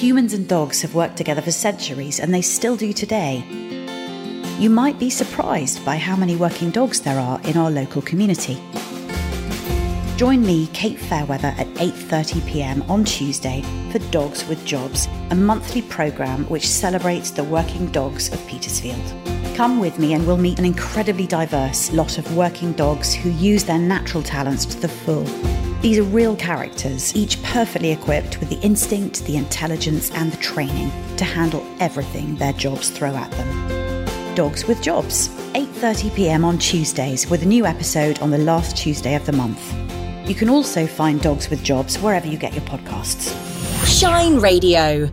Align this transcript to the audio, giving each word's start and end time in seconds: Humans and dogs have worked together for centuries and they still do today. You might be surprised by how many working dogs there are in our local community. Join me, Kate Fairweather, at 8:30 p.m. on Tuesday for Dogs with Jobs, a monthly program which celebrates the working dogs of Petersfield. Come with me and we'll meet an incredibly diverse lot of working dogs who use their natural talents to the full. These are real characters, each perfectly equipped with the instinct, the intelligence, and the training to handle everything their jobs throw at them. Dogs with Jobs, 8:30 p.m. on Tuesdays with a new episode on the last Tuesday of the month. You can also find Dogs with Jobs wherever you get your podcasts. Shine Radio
Humans 0.00 0.32
and 0.32 0.48
dogs 0.48 0.80
have 0.80 0.94
worked 0.94 1.18
together 1.18 1.42
for 1.42 1.50
centuries 1.50 2.20
and 2.20 2.32
they 2.32 2.40
still 2.40 2.74
do 2.74 2.90
today. 2.90 3.44
You 4.58 4.70
might 4.70 4.98
be 4.98 5.10
surprised 5.10 5.84
by 5.84 5.98
how 5.98 6.16
many 6.16 6.36
working 6.36 6.70
dogs 6.70 7.02
there 7.02 7.20
are 7.20 7.38
in 7.42 7.58
our 7.58 7.70
local 7.70 8.00
community. 8.00 8.58
Join 10.16 10.40
me, 10.40 10.68
Kate 10.68 10.98
Fairweather, 10.98 11.54
at 11.58 11.66
8:30 11.74 12.46
p.m. 12.46 12.82
on 12.88 13.04
Tuesday 13.04 13.60
for 13.92 13.98
Dogs 14.10 14.42
with 14.48 14.64
Jobs, 14.64 15.06
a 15.32 15.34
monthly 15.34 15.82
program 15.82 16.48
which 16.48 16.66
celebrates 16.66 17.30
the 17.30 17.44
working 17.44 17.86
dogs 17.88 18.32
of 18.32 18.46
Petersfield. 18.46 19.04
Come 19.54 19.80
with 19.80 19.98
me 19.98 20.14
and 20.14 20.26
we'll 20.26 20.38
meet 20.38 20.58
an 20.58 20.64
incredibly 20.64 21.26
diverse 21.26 21.92
lot 21.92 22.16
of 22.16 22.34
working 22.34 22.72
dogs 22.72 23.12
who 23.12 23.28
use 23.28 23.64
their 23.64 23.78
natural 23.78 24.22
talents 24.22 24.64
to 24.64 24.80
the 24.80 24.88
full. 24.88 25.26
These 25.80 25.98
are 25.98 26.02
real 26.02 26.36
characters, 26.36 27.16
each 27.16 27.42
perfectly 27.42 27.90
equipped 27.90 28.38
with 28.38 28.50
the 28.50 28.60
instinct, 28.60 29.24
the 29.24 29.38
intelligence, 29.38 30.10
and 30.10 30.30
the 30.30 30.36
training 30.36 30.90
to 31.16 31.24
handle 31.24 31.66
everything 31.80 32.36
their 32.36 32.52
jobs 32.52 32.90
throw 32.90 33.14
at 33.16 33.30
them. 33.30 34.34
Dogs 34.34 34.66
with 34.66 34.82
Jobs, 34.82 35.28
8:30 35.54 36.14
p.m. 36.14 36.44
on 36.44 36.58
Tuesdays 36.58 37.30
with 37.30 37.42
a 37.42 37.46
new 37.46 37.64
episode 37.64 38.18
on 38.20 38.30
the 38.30 38.38
last 38.38 38.76
Tuesday 38.76 39.14
of 39.14 39.24
the 39.24 39.32
month. 39.32 39.74
You 40.28 40.34
can 40.34 40.50
also 40.50 40.86
find 40.86 41.18
Dogs 41.20 41.48
with 41.48 41.64
Jobs 41.64 41.96
wherever 41.98 42.26
you 42.26 42.36
get 42.36 42.52
your 42.52 42.64
podcasts. 42.64 43.34
Shine 43.86 44.36
Radio 44.36 45.10